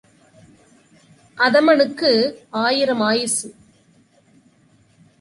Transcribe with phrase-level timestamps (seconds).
[1.37, 2.39] அதமனுக்கு
[2.49, 3.55] ஆயிரம் ஆயுசு.